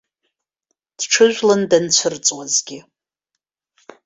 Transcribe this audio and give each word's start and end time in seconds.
Дҽыжәлан 0.97 1.61
данцәырҵуазгьы. 1.69 2.79